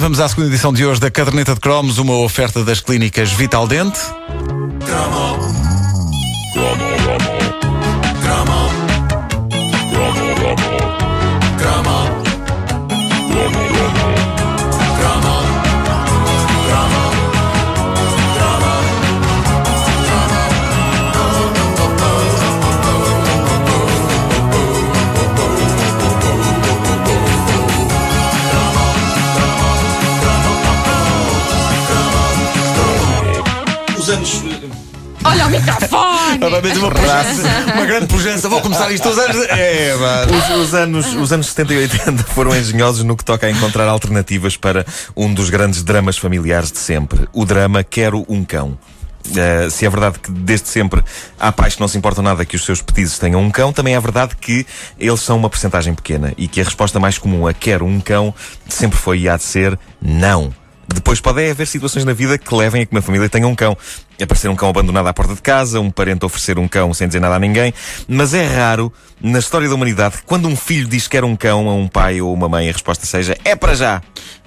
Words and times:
Vamos 0.00 0.18
à 0.18 0.26
segunda 0.26 0.48
edição 0.48 0.72
de 0.72 0.86
hoje 0.86 0.98
da 0.98 1.10
Caderneta 1.10 1.52
de 1.52 1.60
Cromos, 1.60 1.98
uma 1.98 2.14
oferta 2.14 2.64
das 2.64 2.80
clínicas 2.80 3.30
Vital 3.32 3.68
Dente. 3.68 4.00
Microfone! 35.50 36.38
Novamente 36.38 36.78
uma, 36.78 36.90
pujança, 36.90 37.42
uma 37.74 37.86
grande 37.86 38.06
pujança. 38.06 38.48
Vou 38.48 38.60
começar 38.60 38.90
isto 38.90 39.08
os 39.08 39.18
anos. 39.18 39.36
É. 39.48 39.94
Os, 40.30 40.56
os 40.56 40.74
anos, 40.74 41.14
os 41.14 41.32
anos 41.32 41.46
70 41.48 41.74
e 41.74 41.76
80 41.78 42.22
foram 42.24 42.56
engenhosos 42.56 43.04
no 43.04 43.16
que 43.16 43.24
toca 43.24 43.46
a 43.46 43.50
encontrar 43.50 43.88
alternativas 43.88 44.56
para 44.56 44.86
um 45.16 45.32
dos 45.32 45.50
grandes 45.50 45.82
dramas 45.82 46.16
familiares 46.16 46.70
de 46.70 46.78
sempre. 46.78 47.28
O 47.32 47.44
drama 47.44 47.82
Quero 47.82 48.24
um 48.28 48.44
Cão. 48.44 48.78
Uh, 49.26 49.70
se 49.70 49.84
é 49.84 49.90
verdade 49.90 50.18
que 50.18 50.30
desde 50.30 50.68
sempre 50.68 51.04
há 51.38 51.52
pais 51.52 51.74
que 51.74 51.80
não 51.80 51.86
se 51.86 51.96
importam 51.98 52.24
nada 52.24 52.44
que 52.44 52.56
os 52.56 52.64
seus 52.64 52.80
petizes 52.80 53.18
tenham 53.18 53.40
um 53.40 53.50
cão, 53.50 53.70
também 53.70 53.94
é 53.94 54.00
verdade 54.00 54.34
que 54.34 54.66
eles 54.98 55.20
são 55.20 55.36
uma 55.36 55.50
porcentagem 55.50 55.94
pequena 55.94 56.32
e 56.38 56.48
que 56.48 56.60
a 56.60 56.64
resposta 56.64 56.98
mais 56.98 57.18
comum 57.18 57.46
a 57.46 57.52
quero 57.52 57.84
um 57.84 58.00
cão 58.00 58.34
sempre 58.66 58.98
foi 58.98 59.20
e 59.20 59.28
há 59.28 59.36
de 59.36 59.42
ser 59.42 59.78
não. 60.00 60.52
Depois 60.94 61.20
pode 61.20 61.48
haver 61.50 61.66
situações 61.66 62.04
na 62.04 62.12
vida 62.12 62.36
que 62.36 62.54
levem 62.54 62.82
a 62.82 62.86
que 62.86 62.92
uma 62.92 63.02
família 63.02 63.28
tenha 63.28 63.46
um 63.46 63.54
cão. 63.54 63.76
Aparecer 64.20 64.48
um 64.48 64.56
cão 64.56 64.68
abandonado 64.68 65.06
à 65.06 65.14
porta 65.14 65.34
de 65.34 65.40
casa, 65.40 65.80
um 65.80 65.90
parente 65.90 66.24
oferecer 66.26 66.58
um 66.58 66.68
cão 66.68 66.92
sem 66.92 67.06
dizer 67.06 67.20
nada 67.20 67.36
a 67.36 67.38
ninguém. 67.38 67.72
Mas 68.06 68.34
é 68.34 68.46
raro, 68.46 68.92
na 69.20 69.38
história 69.38 69.68
da 69.68 69.74
humanidade, 69.74 70.18
que 70.18 70.22
quando 70.24 70.46
um 70.48 70.56
filho 70.56 70.88
diz 70.88 71.04
que 71.04 71.10
quer 71.10 71.24
um 71.24 71.36
cão 71.36 71.68
a 71.68 71.74
um 71.74 71.88
pai 71.88 72.20
ou 72.20 72.32
uma 72.34 72.48
mãe, 72.48 72.68
a 72.68 72.72
resposta 72.72 73.06
seja 73.06 73.36
é 73.44 73.54
para 73.56 73.74
já. 73.74 74.02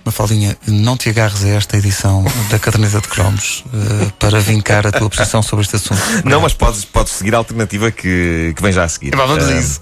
Mafaldinha, 0.05 0.57
não 0.67 0.97
te 0.97 1.09
agarres 1.09 1.45
a 1.45 1.49
esta 1.49 1.77
edição 1.77 2.25
da 2.49 2.59
Caderneta 2.59 2.99
de 2.99 3.07
Cromos 3.07 3.63
uh, 3.67 4.11
para 4.19 4.39
vincar 4.41 4.85
a 4.85 4.91
tua 4.91 5.09
posição 5.09 5.41
sobre 5.41 5.63
este 5.63 5.77
assunto. 5.77 6.01
Não, 6.25 6.41
mas 6.41 6.53
podes, 6.53 6.83
podes 6.83 7.13
seguir 7.13 7.33
a 7.33 7.37
alternativa 7.37 7.89
que, 7.89 8.53
que 8.53 8.61
vem 8.61 8.73
já 8.73 8.83
a 8.83 8.89
seguir. 8.89 9.13
Epá, 9.13 9.25
vamos 9.25 9.45
a 9.45 9.47
Ah, 9.47 9.59
isso. 9.59 9.81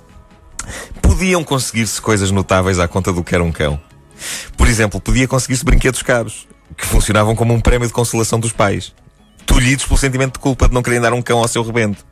Podiam 1.02 1.44
conseguir-se 1.44 2.00
coisas 2.00 2.30
notáveis 2.30 2.80
à 2.80 2.88
conta 2.88 3.12
do 3.12 3.24
que 3.24 3.34
era 3.34 3.44
um 3.44 3.52
cão. 3.52 3.80
Por 4.56 4.68
exemplo, 4.68 5.02
podia 5.02 5.28
conseguir-se 5.28 5.66
brinquedos 5.66 6.04
caros, 6.04 6.48
que 6.82 6.88
funcionavam 6.88 7.36
como 7.36 7.54
um 7.54 7.62
prémio 7.62 7.88
de 7.88 7.94
consolação 7.94 8.40
dos 8.40 8.52
pais. 8.52 8.92
Tolhidos 9.46 9.86
pelo 9.86 9.98
sentimento 9.98 10.34
de 10.34 10.40
culpa 10.40 10.68
de 10.68 10.74
não 10.74 10.82
querem 10.84 11.00
dar 11.00 11.14
um 11.14 11.22
cão 11.22 11.40
ao 11.40 11.48
seu 11.48 11.64
rebento. 11.64 12.06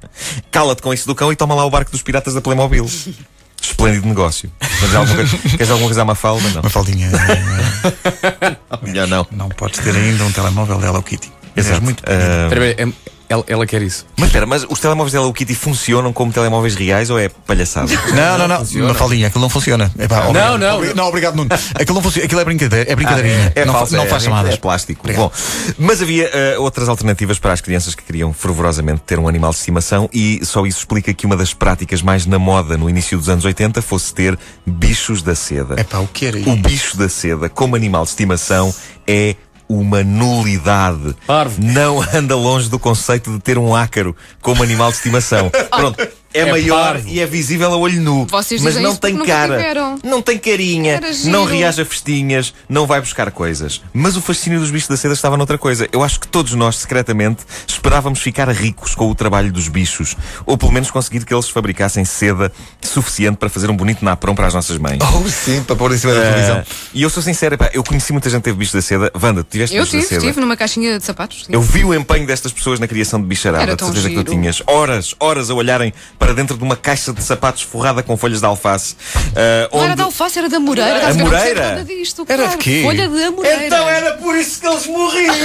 Cala-te 0.51 0.81
com 0.81 0.93
isso 0.93 1.07
do 1.07 1.15
cão 1.15 1.31
e 1.31 1.35
toma 1.35 1.55
lá 1.55 1.65
o 1.65 1.69
barco 1.69 1.91
dos 1.91 2.01
piratas 2.01 2.33
da 2.33 2.41
Playmobil. 2.41 2.85
Esplêndido 3.61 4.07
negócio. 4.07 4.49
Queres 4.79 4.95
alguma 4.95 5.15
coisa, 5.15 5.37
queres 5.37 5.69
alguma 5.69 5.87
coisa 5.89 6.01
à 6.01 6.05
Mafalda? 6.05 6.49
Não. 6.49 6.61
Mafaldinha, 6.63 7.09
uh, 7.11 8.77
Melhor 8.87 9.05
não. 9.07 9.27
não 9.31 9.49
podes 9.49 9.79
ter 9.81 9.93
ainda 9.93 10.23
um 10.23 10.31
telemóvel 10.31 10.77
da 10.79 10.87
Hello 10.87 11.03
Kitty. 11.03 11.29
És 11.57 11.65
Exato. 11.65 11.83
muito 11.83 12.01
é- 12.07 12.87
ela, 13.29 13.43
ela 13.47 13.65
quer 13.65 13.81
isso. 13.83 14.05
mas 14.17 14.27
espera, 14.27 14.45
mas 14.45 14.65
os 14.67 14.79
telemóveis 14.79 15.13
da 15.13 15.19
Hello 15.19 15.31
Kitty 15.31 15.53
funcionam 15.55 16.11
como 16.11 16.33
telemóveis 16.33 16.73
reais 16.75 17.09
ou 17.11 17.19
é 17.19 17.29
palhaçada? 17.29 17.87
Não, 18.13 18.37
não, 18.39 18.47
não. 18.47 18.87
Mafaldinha, 18.87 19.27
aquilo 19.27 19.41
não 19.43 19.49
funciona. 19.49 19.91
Epá, 19.99 20.21
obrigado. 20.27 20.57
não. 20.57 20.77
Obri- 20.77 20.93
Não, 20.95 21.07
obrigado, 21.07 21.35
Nuno. 21.35 21.49
Aquilo 21.75 21.95
não 21.95 22.01
funciona. 22.01 22.25
Aquilo 22.25 22.41
é 22.41 22.45
brincadeira. 22.45 22.91
É 22.91 22.95
brincadeirinha. 22.95 23.53
É 23.55 23.65
não, 23.65 23.73
falso, 23.73 23.91
fa- 23.91 23.97
não 23.97 24.03
é, 24.05 24.07
faz 24.07 24.23
é, 24.23 24.25
chamadas. 24.25 24.53
É 24.53 24.57
plástico. 24.57 25.01
Obrigado. 25.01 25.21
Bom, 25.25 25.31
mas 25.77 26.01
havia 26.01 26.25
eh, 26.33 26.57
outras 26.57 26.89
alternativas 26.89 27.37
para 27.37 27.53
as 27.53 27.61
crianças 27.61 27.93
que 27.93 28.03
queriam 28.03 28.33
fervorosamente 28.33 29.01
ter 29.05 29.19
um 29.19 29.27
animal 29.27 29.51
de 29.51 29.57
estimação 29.57 30.09
e 30.11 30.39
só 30.43 30.65
isso 30.65 30.79
explica 30.79 31.13
que 31.13 31.25
uma 31.25 31.37
das 31.37 31.53
práticas 31.53 32.01
mais 32.01 32.25
na 32.25 32.39
moda 32.39 32.77
no 32.77 32.89
início 32.89 33.17
dos 33.17 33.29
anos 33.29 33.45
80 33.45 33.81
fosse 33.81 34.13
ter 34.13 34.37
bichos 34.65 35.21
da 35.21 35.35
seda. 35.35 35.79
Epá, 35.79 35.99
o 35.99 36.07
que 36.07 36.25
era 36.25 36.37
O 36.37 36.39
isso? 36.39 36.55
bicho 36.57 36.97
da 36.97 37.07
seda 37.09 37.47
como 37.47 37.75
animal 37.75 38.03
de 38.03 38.09
estimação 38.09 38.73
é 39.07 39.35
uma 39.69 40.03
nulidade. 40.03 41.15
Parvo. 41.27 41.61
Não 41.61 42.01
anda 42.13 42.35
longe 42.35 42.67
do 42.67 42.79
conceito 42.79 43.31
de 43.31 43.39
ter 43.39 43.59
um 43.59 43.75
ácaro 43.75 44.15
como 44.41 44.63
animal 44.63 44.89
de 44.89 44.97
estimação. 44.97 45.51
Pronto. 45.69 46.07
É, 46.33 46.41
É 46.41 46.51
maior 46.51 46.93
parvo. 46.93 47.07
e 47.09 47.19
é 47.19 47.25
visível 47.25 47.71
a 47.73 47.77
olho 47.77 47.99
nu. 48.01 48.25
Vocês 48.25 48.61
mas 48.61 48.75
não 48.75 48.95
tem 48.95 49.17
cara. 49.17 49.57
tiveram. 49.57 49.99
Não 50.03 50.21
tem 50.21 50.37
carinha. 50.37 51.01
Giro. 51.11 51.31
Não 51.31 51.43
reage 51.45 51.81
a 51.81 51.85
festinhas. 51.85 52.53
Não 52.67 52.85
vai 52.85 52.99
buscar 52.99 53.31
coisas. 53.31 53.81
Mas 53.93 54.15
o 54.15 54.21
fascínio 54.21 54.59
dos 54.59 54.69
bichos 54.69 54.87
da 54.87 54.95
seda 54.97 55.13
estava 55.13 55.35
noutra 55.37 55.57
coisa. 55.57 55.87
Eu 55.91 56.03
acho 56.03 56.19
que 56.19 56.27
todos 56.27 56.53
nós, 56.53 56.75
secretamente, 56.77 57.43
esperávamos 57.67 58.19
ficar 58.19 58.47
ricos 58.49 58.93
com 58.93 59.09
o 59.09 59.15
trabalho 59.15 59.51
dos 59.51 59.67
bichos. 59.67 60.15
Ou 60.45 60.57
pelo 60.57 60.71
menos 60.71 60.91
conseguir 60.91 61.25
que 61.25 61.33
eles 61.33 61.49
fabricassem 61.49 62.05
seda 62.05 62.51
suficiente 62.81 63.37
para 63.37 63.49
fazer 63.49 63.69
um 63.69 63.75
bonito 63.75 64.03
naprão 64.05 64.35
para 64.35 64.47
as 64.47 64.53
nossas 64.53 64.77
mães. 64.77 64.99
Oh, 65.01 65.27
sim, 65.29 65.63
para 65.63 65.75
pôr 65.75 65.91
em 65.93 65.97
cima 65.97 66.13
da 66.13 66.21
televisão. 66.21 66.57
Ah, 66.59 66.65
e 66.93 67.01
eu 67.01 67.09
sou 67.09 67.21
sincero, 67.23 67.55
epá, 67.55 67.69
eu 67.73 67.83
conheci 67.83 68.11
muita 68.11 68.29
gente 68.29 68.39
que 68.39 68.45
teve 68.45 68.57
bichos 68.57 68.73
da 68.75 68.81
seda. 68.81 69.11
Wanda, 69.19 69.43
tu 69.43 69.49
tiveste 69.51 69.75
Eu 69.75 69.83
bichos 69.83 69.93
da 69.93 69.99
tive, 70.01 70.09
seda? 70.09 70.21
tive 70.27 70.39
numa 70.41 70.55
caixinha 70.55 70.97
de 70.99 71.03
sapatos. 71.05 71.45
sim. 71.45 71.53
Eu 71.53 71.61
vi 71.61 71.83
o 71.83 71.93
empenho 71.93 72.25
destas 72.27 72.51
pessoas 72.51 72.79
na 72.79 72.87
criação 72.87 73.19
de 73.19 73.25
bicharada. 73.27 73.63
Era 73.63 73.75
De 73.75 73.83
certeza 73.83 74.09
que 74.09 74.15
tu 74.15 74.19
giro. 74.19 74.31
tinhas 74.31 74.61
horas, 74.67 75.15
horas 75.19 75.49
a 75.49 75.53
olharem 75.53 75.93
para 76.19 76.33
dentro 76.33 76.57
de 76.57 76.63
uma 76.63 76.75
caixa 76.75 77.11
de 77.13 77.23
sapatos 77.23 77.61
forrada 77.63 78.03
com 78.03 78.15
folhas 78.17 78.41
de 78.41 78.45
alface. 78.45 78.95
ah, 79.35 79.69
Não 79.73 79.83
era 79.85 79.95
da 79.95 80.03
alface, 80.03 80.37
era 80.37 80.49
da 80.49 80.59
moreira. 80.59 81.09
A 81.09 81.13
moreira? 81.13 81.69
nada 81.69 81.83
disto, 81.85 82.25
Era 82.27 82.43
cara. 82.43 82.57
de 82.57 82.63
quê? 82.63 82.81
Folha 82.83 83.07
de 83.07 83.23
amoreira. 83.23 83.65
Então 83.65 83.89
era 83.89 84.11
por 84.17 84.35
isso 84.35 84.59
que 84.59 84.67
eles 84.67 84.85
morriam! 84.87 85.33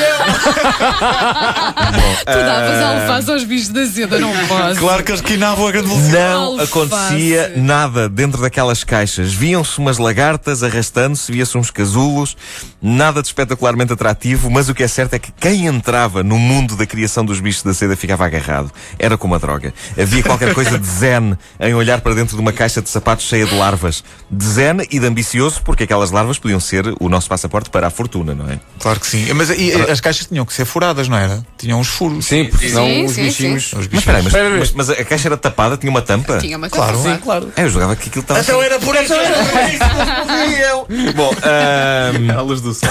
Tu 2.24 2.26
davas 2.26 2.82
alface 2.82 3.30
aos 3.30 3.44
bichos 3.44 3.68
da 3.68 3.86
seda, 3.86 4.18
não 4.18 4.32
posso. 4.46 4.80
Claro 4.80 5.02
que 5.04 5.10
eles 5.12 5.20
quinavam 5.20 5.66
a 5.66 5.70
grande 5.70 5.88
velocidade. 5.88 6.34
Não 6.34 6.60
Alface. 6.60 6.70
acontecia 6.72 7.52
nada 7.56 8.08
dentro 8.08 8.40
daquelas 8.40 8.82
caixas. 8.84 9.32
Viam-se 9.32 9.78
umas 9.78 9.98
lagartas 9.98 10.62
arrastando-se, 10.62 11.30
via-se 11.30 11.56
uns 11.56 11.70
casulos, 11.70 12.36
nada 12.82 13.20
de 13.22 13.28
espetacularmente 13.28 13.92
atrativo, 13.92 14.50
mas 14.50 14.68
o 14.68 14.74
que 14.74 14.82
é 14.82 14.88
certo 14.88 15.14
é 15.14 15.18
que 15.18 15.30
quem 15.32 15.66
entrava 15.66 16.22
no 16.22 16.38
mundo 16.38 16.76
da 16.76 16.86
criação 16.86 17.24
dos 17.24 17.40
bichos 17.40 17.62
da 17.62 17.74
seda 17.74 17.96
ficava 17.96 18.24
agarrado. 18.26 18.70
Era 18.98 19.16
como 19.16 19.34
a 19.34 19.38
droga. 19.38 19.72
Havia 20.00 20.22
qualquer 20.22 20.52
coisa 20.54 20.63
de 20.70 20.86
zen 20.86 21.36
em 21.60 21.74
olhar 21.74 22.00
para 22.00 22.14
dentro 22.14 22.34
de 22.36 22.40
uma 22.42 22.52
caixa 22.52 22.80
de 22.82 22.88
sapatos 22.88 23.26
cheia 23.26 23.46
de 23.46 23.54
larvas. 23.54 24.02
De 24.30 24.44
zen 24.44 24.78
e 24.90 24.98
de 24.98 25.06
ambicioso, 25.06 25.60
porque 25.62 25.84
aquelas 25.84 26.10
larvas 26.10 26.38
podiam 26.38 26.58
ser 26.60 26.84
o 27.00 27.08
nosso 27.08 27.28
passaporte 27.28 27.70
para 27.70 27.86
a 27.86 27.90
fortuna, 27.90 28.34
não 28.34 28.48
é? 28.50 28.58
Claro 28.80 28.98
que 29.00 29.06
sim. 29.06 29.32
Mas 29.34 29.50
e, 29.50 29.72
as 29.90 30.00
caixas 30.00 30.26
tinham 30.26 30.44
que 30.44 30.52
ser 30.52 30.64
furadas, 30.64 31.08
não 31.08 31.16
era? 31.16 31.44
Tinham 31.58 31.78
uns 31.80 31.88
furos. 31.88 32.24
Sim, 32.26 32.46
porque 32.46 32.68
senão 32.68 32.86
Sim, 32.86 33.04
os 33.04 33.12
sim, 33.12 33.22
bichinhos. 33.24 33.66
Os 33.66 33.72
Mas 33.74 33.86
bichos. 33.86 33.98
espera 34.00 34.18
aí, 34.18 34.22
mas, 34.24 34.32
Espera 34.32 34.48
aí. 34.54 34.58
mas- 34.58 34.72
mas 34.72 34.90
a 34.90 35.04
caixa 35.04 35.28
era 35.28 35.36
tapada, 35.36 35.76
tinha 35.76 35.90
uma 35.90 36.02
tampa? 36.02 36.38
Tinha 36.38 36.56
uma 36.56 36.68
Claro. 36.68 36.94
coisa. 36.94 37.14
Sim, 37.14 37.20
claro. 37.22 37.52
É, 37.56 37.62
eu 37.64 37.70
jogava 37.70 37.96
que 37.96 38.08
aquilo 38.08 38.22
estava. 38.22 38.40
Então 38.40 38.62
era 38.62 38.78
por 38.78 38.94
isso. 38.96 39.14
Bom, 41.14 41.30
ahm, 41.42 42.30
À 42.36 42.40
luz 42.42 42.60
do 42.60 42.72
sol. 42.74 42.88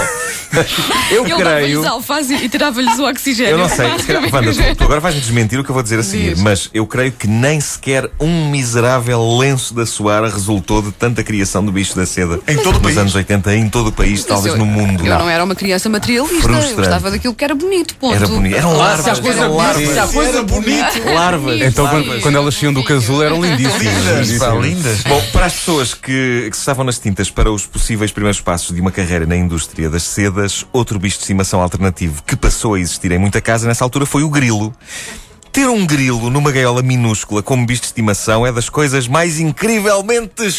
Eu 1.11 1.25
Ele 1.25 1.35
creio. 1.35 1.87
alface 1.87 2.33
e 2.35 2.49
tirava-lhes 2.49 2.97
o 2.99 3.03
oxigênio. 3.09 3.51
eu 3.53 3.57
não 3.57 3.69
sei, 3.69 3.89
se 3.99 4.05
calhar, 4.05 4.23
Wanda, 4.31 4.53
tu, 4.53 4.75
tu 4.75 4.83
agora 4.85 4.99
vais-me 4.99 5.21
desmentir 5.21 5.59
o 5.59 5.63
que 5.63 5.69
eu 5.69 5.73
vou 5.73 5.81
dizer 5.83 5.99
a 5.99 6.03
seguir, 6.03 6.33
Diz. 6.35 6.41
mas 6.41 6.69
eu 6.73 6.85
creio 6.85 7.11
que 7.11 7.27
nem 7.27 7.59
sequer 7.63 8.09
um 8.19 8.49
miserável 8.49 9.37
lenço 9.37 9.73
da 9.73 9.85
Soara 9.85 10.29
resultou 10.29 10.81
de 10.81 10.91
tanta 10.91 11.23
criação 11.23 11.65
do 11.65 11.71
bicho 11.71 11.95
da 11.95 12.05
seda 12.05 12.39
Em 12.47 12.57
todo 12.57 12.67
o 12.67 12.71
nos 12.73 12.81
país? 12.81 12.97
anos 12.97 13.15
80, 13.15 13.55
em 13.55 13.69
todo 13.69 13.87
o 13.87 13.91
país, 13.91 14.23
talvez 14.23 14.53
eu, 14.53 14.59
no 14.59 14.65
mundo. 14.65 15.05
Eu 15.05 15.19
não 15.19 15.29
era 15.29 15.43
uma 15.43 15.55
criança 15.55 15.89
materialista. 15.89 16.41
Frustrante. 16.41 16.71
Eu 16.71 16.77
gostava 16.77 17.11
daquilo 17.11 17.33
que 17.33 17.43
era 17.43 17.55
bonito. 17.55 17.95
Ponto. 17.95 18.15
Era 18.15 18.27
bonito. 18.27 18.55
Eram 18.55 18.77
larvas. 18.77 19.19
coisa 19.19 19.41
se 19.41 19.47
larvas. 19.47 20.11
coisa 20.11 20.43
bonita. 20.43 21.11
Larvas. 21.13 21.61
Então, 21.61 21.85
larvas. 21.85 22.21
quando, 22.21 22.35
elas 22.37 22.55
saíam 22.55 22.73
do 22.73 22.83
casulo, 22.83 23.23
eram 23.23 23.41
lindíssimas. 23.41 24.29
Lindas, 24.29 24.61
lindas. 24.61 25.03
Bom, 25.03 25.21
para 25.31 25.45
as 25.45 25.53
pessoas 25.53 25.93
que, 25.93 26.47
que 26.49 26.55
se 26.55 26.61
estavam 26.61 26.83
nas 26.85 26.99
tintas 26.99 27.29
para 27.29 27.51
os 27.51 27.65
possíveis 27.65 28.11
primeiros 28.11 28.41
passos 28.41 28.75
de 28.75 28.81
uma 28.81 28.91
carreira 28.91 29.25
na 29.25 29.35
indústria 29.35 29.89
das 29.89 30.03
sedas, 30.03 30.65
outro 30.73 30.99
bicho 30.99 31.17
de 31.17 31.23
estimação 31.23 31.61
alternativo 31.61 32.23
que 32.23 32.35
passou 32.35 32.73
a 32.75 32.79
existir 32.79 33.11
em 33.11 33.19
muita 33.19 33.41
casa 33.41 33.67
nessa 33.67 33.83
altura 33.83 34.05
foi 34.05 34.23
o 34.23 34.29
grilo. 34.29 34.73
Ter 35.53 35.69
um 35.69 35.85
grilo 35.85 36.31
numa 36.31 36.51
gaiola 36.51 36.81
minúscula 36.81 37.43
como 37.43 37.63
bicho 37.63 37.81
de 37.81 37.85
estimação 37.85 38.43
é 38.43 38.51
das 38.51 38.69
coisas 38.69 39.07
mais 39.07 39.39
incrivelmente 39.39 40.49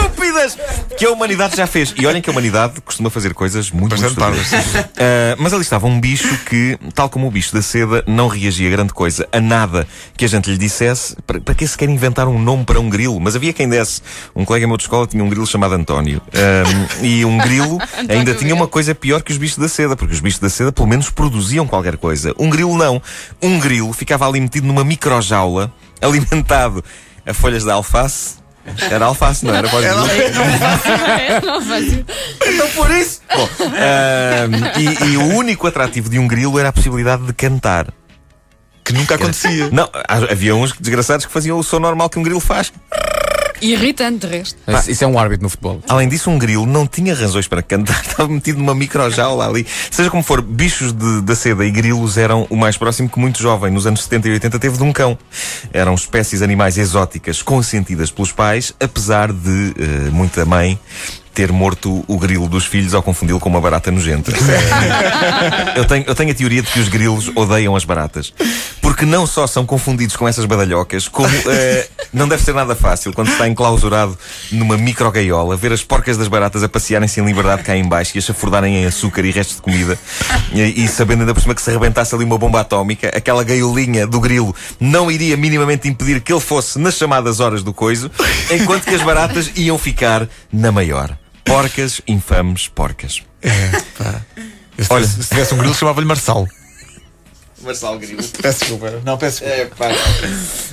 estúpidas 0.00 0.58
que 0.96 1.04
a 1.04 1.10
humanidade 1.10 1.56
já 1.56 1.66
fez. 1.66 1.94
E 1.96 2.06
olhem 2.06 2.20
que 2.20 2.28
a 2.28 2.32
humanidade 2.32 2.80
costuma 2.80 3.10
fazer 3.10 3.34
coisas 3.34 3.70
muito, 3.70 3.94
estúpidas. 3.94 4.50
Ah, 5.00 5.34
mas 5.38 5.52
ali 5.52 5.62
estava 5.62 5.86
um 5.86 5.98
bicho 5.98 6.36
que, 6.44 6.78
tal 6.94 7.08
como 7.08 7.26
o 7.26 7.30
bicho 7.30 7.54
da 7.54 7.62
seda, 7.62 8.04
não 8.06 8.28
reagia 8.28 8.68
a 8.68 8.70
grande 8.70 8.92
coisa, 8.92 9.26
a 9.32 9.40
nada 9.40 9.86
que 10.14 10.24
a 10.24 10.28
gente 10.28 10.50
lhe 10.50 10.58
dissesse. 10.58 11.16
Para, 11.26 11.40
para 11.40 11.54
que 11.54 11.66
se 11.66 11.76
quer 11.76 11.88
inventar 11.88 12.28
um 12.28 12.38
nome 12.38 12.64
para 12.64 12.78
um 12.78 12.90
grilo? 12.90 13.18
Mas 13.18 13.34
havia 13.34 13.52
quem 13.52 13.68
desse. 13.68 14.02
Um 14.34 14.44
colega 14.44 14.66
meu 14.66 14.76
de 14.76 14.82
escola 14.82 15.06
tinha 15.06 15.24
um 15.24 15.28
grilo 15.28 15.46
chamado 15.46 15.74
António. 15.74 16.20
Ah, 16.34 17.02
e 17.02 17.24
um 17.24 17.38
grilo 17.38 17.78
ainda 18.08 18.34
tinha 18.34 18.54
uma 18.54 18.68
coisa 18.68 18.94
pior 18.94 19.22
que 19.22 19.32
os 19.32 19.38
bichos 19.38 19.58
da 19.58 19.68
seda, 19.68 19.96
porque 19.96 20.12
os 20.12 20.20
bichos 20.20 20.40
da 20.40 20.50
seda 20.50 20.70
pelo 20.70 20.88
menos 20.88 21.08
produziam 21.08 21.66
qualquer 21.66 21.96
coisa. 21.96 22.34
Um 22.38 22.50
grilo 22.50 22.76
não. 22.76 23.00
Um 23.40 23.58
grilo 23.58 23.92
ficava 23.92 24.28
ali 24.28 24.40
metido 24.40 24.66
numa 24.66 24.84
microjaula, 24.84 25.72
alimentado 26.00 26.84
a 27.24 27.32
folhas 27.32 27.64
de 27.64 27.70
alface. 27.70 28.39
Era 28.90 29.06
alface, 29.06 29.44
não 29.44 29.54
era? 29.54 29.68
Pode 29.68 29.86
dizer. 29.88 30.22
É, 30.24 31.40
não 31.40 31.60
fácil. 31.62 32.06
Então 32.46 32.68
por 32.70 32.90
isso. 32.90 33.20
Bom, 33.34 33.48
ahm, 33.64 34.78
e, 34.78 35.12
e 35.12 35.16
o 35.16 35.24
único 35.36 35.66
atrativo 35.66 36.08
de 36.08 36.18
um 36.18 36.26
grilo 36.28 36.58
era 36.58 36.68
a 36.68 36.72
possibilidade 36.72 37.22
de 37.24 37.32
cantar. 37.32 37.86
Que 38.84 38.92
nunca 38.92 39.14
acontecia. 39.14 39.68
Não, 39.70 39.84
ha- 39.92 40.32
havia 40.32 40.54
uns 40.56 40.72
desgraçados 40.72 41.24
que 41.26 41.32
faziam 41.32 41.58
o 41.58 41.62
som 41.62 41.78
normal 41.78 42.08
que 42.08 42.18
um 42.18 42.22
grilo 42.22 42.40
faz. 42.40 42.72
Irritante, 43.60 44.26
de 44.26 44.36
resto. 44.36 44.56
Isso, 44.68 44.90
isso 44.90 45.04
é 45.04 45.06
um 45.06 45.18
árbitro 45.18 45.44
no 45.44 45.48
futebol. 45.50 45.82
Além 45.88 46.08
disso, 46.08 46.30
um 46.30 46.38
grilo 46.38 46.66
não 46.66 46.86
tinha 46.86 47.14
razões 47.14 47.46
para 47.46 47.62
cantar, 47.62 48.00
estava 48.06 48.28
metido 48.28 48.58
numa 48.58 48.74
microjaula 48.74 49.46
ali. 49.48 49.66
Seja 49.90 50.10
como 50.10 50.22
for, 50.22 50.40
bichos 50.40 50.92
de- 50.92 51.20
da 51.22 51.34
seda 51.36 51.64
e 51.64 51.70
grilos 51.70 52.16
eram 52.16 52.46
o 52.50 52.56
mais 52.56 52.76
próximo 52.76 53.08
que 53.08 53.18
muito 53.18 53.40
jovem, 53.40 53.70
nos 53.70 53.86
anos 53.86 54.02
70 54.04 54.28
e 54.28 54.32
80, 54.32 54.58
teve 54.58 54.76
de 54.76 54.82
um 54.82 54.92
cão. 54.92 55.18
Eram 55.72 55.94
espécies 55.94 56.42
animais 56.42 56.78
exóticas 56.78 57.42
consentidas 57.42 58.10
pelos 58.10 58.32
pais, 58.32 58.72
apesar 58.80 59.32
de 59.32 59.74
eh, 59.78 60.10
muita 60.10 60.44
mãe 60.44 60.78
ter 61.32 61.52
morto 61.52 62.04
o 62.08 62.18
grilo 62.18 62.48
dos 62.48 62.66
filhos 62.66 62.92
ao 62.92 63.02
confundi-lo 63.02 63.38
com 63.38 63.48
uma 63.48 63.60
barata 63.60 63.90
nojenta. 63.90 64.32
eu, 65.76 65.84
tenho, 65.84 66.04
eu 66.06 66.14
tenho 66.14 66.30
a 66.32 66.34
teoria 66.34 66.60
de 66.60 66.70
que 66.70 66.80
os 66.80 66.88
grilos 66.88 67.30
odeiam 67.34 67.76
as 67.76 67.84
baratas. 67.84 68.32
Porque 68.80 69.04
não 69.06 69.26
só 69.26 69.46
são 69.46 69.64
confundidos 69.64 70.16
com 70.16 70.26
essas 70.26 70.44
badalhocas, 70.44 71.06
como 71.08 71.28
eh, 71.46 71.88
não 72.12 72.28
deve 72.28 72.42
ser 72.42 72.54
nada 72.54 72.74
fácil 72.74 73.12
quando 73.12 73.28
se 73.28 73.32
está 73.34 73.48
enclausurado 73.48 74.18
numa 74.52 74.76
microgaiola, 74.76 75.56
ver 75.56 75.72
as 75.72 75.82
porcas 75.82 76.16
das 76.16 76.28
baratas 76.28 76.62
a 76.62 76.68
passearem-se 76.68 77.20
em 77.20 77.24
liberdade 77.24 77.62
cá 77.62 77.76
em 77.76 77.86
baixo 77.86 78.16
e 78.16 78.18
a 78.18 78.22
chafurdarem 78.22 78.76
em 78.76 78.86
açúcar 78.86 79.24
e 79.24 79.30
restos 79.30 79.56
de 79.56 79.62
comida. 79.62 79.98
E, 80.52 80.84
e 80.84 80.88
sabendo 80.88 81.20
ainda 81.20 81.34
por 81.34 81.40
cima 81.40 81.54
que 81.54 81.62
se 81.62 81.70
arrebentasse 81.70 82.14
ali 82.14 82.24
uma 82.24 82.38
bomba 82.38 82.60
atómica, 82.60 83.08
aquela 83.08 83.44
gaiolinha 83.44 84.06
do 84.06 84.20
grilo 84.20 84.54
não 84.78 85.10
iria 85.10 85.36
minimamente 85.36 85.88
impedir 85.88 86.20
que 86.20 86.32
ele 86.32 86.40
fosse 86.40 86.78
nas 86.78 86.96
chamadas 86.96 87.40
horas 87.40 87.62
do 87.62 87.72
coiso, 87.72 88.10
enquanto 88.50 88.84
que 88.84 88.94
as 88.94 89.02
baratas 89.02 89.50
iam 89.56 89.78
ficar 89.78 90.28
na 90.52 90.72
maior. 90.72 91.16
Porcas, 91.44 92.00
infames 92.06 92.68
porcas. 92.68 93.22
Eu, 94.76 94.84
se, 94.84 94.92
Olha. 94.92 95.06
se 95.06 95.28
tivesse 95.28 95.54
um 95.54 95.58
grilo, 95.58 95.74
chamava-lhe 95.74 96.06
Marçal. 96.06 96.46
Marçal 97.62 97.98
Grilo. 97.98 98.22
Peço 98.40 98.60
desculpa. 98.60 99.00
Não, 99.04 99.18
peço 99.18 99.44
desculpa. 99.44 99.84
É, 99.84 99.94
pá. 99.94 99.94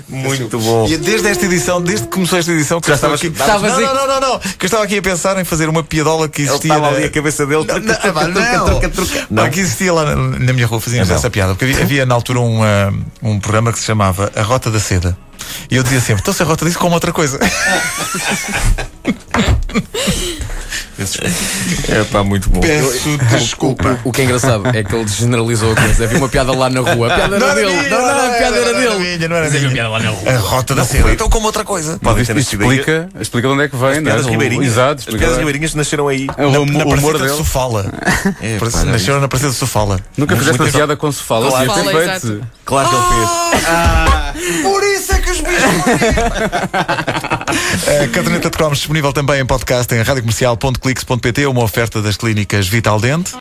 Muito 0.07 0.57
bom. 0.60 0.88
E 0.88 0.98
desde 0.98 1.28
esta 1.28 1.45
edição, 1.45 1.81
desde 1.81 2.06
que 2.07 2.13
começou 2.13 2.39
esta 2.39 2.51
edição, 2.51 2.80
que 2.80 2.88
Já 2.88 2.95
estavas- 2.95 3.19
aqui. 3.19 3.28
estavas 3.28 3.74
não, 3.74 3.81
não, 3.94 4.07
não, 4.07 4.19
não. 4.22 4.39
Que 4.39 4.66
eu 4.66 4.68
estava 4.68 4.84
aqui 4.84 4.98
a 4.98 5.01
pensar 5.01 5.38
em 5.39 5.44
fazer 5.44 5.68
uma 5.69 5.84
piadola 5.84 6.30
que 6.30 6.44
existia. 6.44 6.74
estava 6.74 6.95
ali 6.95 7.06
a 7.06 7.10
cabeça 7.10 7.45
dele. 7.45 7.66
Truca, 7.66 8.28
não, 8.28 8.66
truca, 8.66 8.89
truca, 8.89 9.50
que 9.50 9.60
existia 9.60 9.94
lá 9.94 10.16
na, 10.16 10.54
minha 10.54 10.66
rua, 10.68 10.80
fazíamos 10.80 11.07
Então. 11.10 11.18
essa 11.18 11.30
piada. 11.30 11.56
Porque 11.56 11.81
havia, 11.81 12.06
na 12.06 12.16
altura 12.16 12.39
um, 12.39 12.63
ah, 12.63 12.94
um 13.22 13.39
programa 13.39 13.72
que 13.74 13.80
se 13.80 13.86
chamava 13.86 14.31
A 14.36 14.42
Rota 14.42 14.72
da 14.72 14.80
Seda. 14.80 15.18
E 15.69 15.75
eu 15.75 15.84
dizia 15.84 16.00
sempre, 16.01 16.22
então 16.22 16.34
se 16.34 16.42
a 16.44 16.45
rota 16.45 16.66
disso 16.66 16.78
como 16.80 16.94
outra 16.94 17.12
coisa. 17.13 17.39
É 21.89 22.03
pá, 22.05 22.23
muito 22.23 22.49
bom. 22.49 22.59
Peço 22.59 23.17
desculpa. 23.31 23.99
O 24.03 24.11
que 24.11 24.21
é 24.21 24.23
engraçado 24.25 24.67
é 24.75 24.83
que 24.83 24.95
ele 24.95 25.07
generalizou 25.07 25.71
a 25.71 25.75
coisa. 25.75 26.03
Havia 26.05 26.17
uma 26.17 26.29
piada 26.29 26.51
lá 26.53 26.69
na 26.69 26.79
rua. 26.81 27.07
A 27.11 27.15
piada 27.15 27.35
era 27.35 27.53
dele. 27.55 27.67
minha, 27.71 27.89
Não, 27.89 28.01
não, 28.01 28.09
a 28.09 28.29
piada 28.38 28.57
era 28.57 28.73
não 28.73 28.79
dele. 28.79 29.15
minha, 29.17 29.29
não 29.29 29.35
era 29.35 29.45
Havia 29.47 29.61
uma 29.61 29.71
piada 29.71 29.89
lá 29.89 29.99
na 29.99 30.09
rua. 30.09 30.31
A 30.31 30.38
Rota 30.38 30.75
da 30.75 30.83
Seda. 30.85 31.11
Então 31.11 31.29
como 31.29 31.45
outra 31.45 31.63
coisa. 31.63 31.99
Isto 32.17 32.25
ter 32.33 32.38
explica, 32.39 33.09
explica 33.19 33.47
de 33.47 33.53
onde 33.53 33.63
é 33.63 33.67
que 33.69 33.75
vem, 33.75 33.89
não 33.89 33.97
é? 33.97 34.01
Piadas 34.01 34.25
O- 34.25 34.29
ribeirinhas. 34.29 34.65
Exato, 34.67 35.03
As 35.07 35.15
piadas 35.15 35.38
ribeirinhas 35.38 35.75
nasceram 35.75 36.07
aí. 36.07 36.27
É 36.38 36.45
o, 36.45 36.51
Na, 36.51 36.59
hum- 36.59 36.65
na 36.65 36.85
o 36.85 36.94
humor 36.94 37.17
dele. 37.17 37.29
Sofala. 37.29 37.85
É, 38.41 38.57
Nasceram 38.85 39.19
na 39.21 39.27
Praça 39.27 39.50
de 39.50 39.55
Sofala. 39.55 40.00
Nunca 40.17 40.35
fizeste 40.35 40.61
uma 40.61 40.69
piada 40.71 40.95
com 40.95 41.11
sofala, 41.11 41.50
Claro. 41.50 41.67
Claro 42.65 42.89
que 42.89 42.95
ele 42.97 43.07
fez. 44.38 44.61
Por 44.63 44.83
isso 44.83 45.11
é 45.13 45.17
que 45.19 45.31
os 45.31 45.38
bichos 45.41 45.63
A 48.03 48.07
caderneta 48.09 48.49
de 48.49 48.57
cromos 48.57 48.79
disponível 48.79 49.13
também 49.13 49.39
em 49.39 49.45
podcast 49.45 49.94
em 49.94 50.01
radiocomercial.clix.pt, 50.01 51.47
uma 51.47 51.63
oferta 51.63 52.01
das 52.01 52.17
clínicas 52.17 52.67
Vital 52.67 52.99
Dente. 52.99 53.35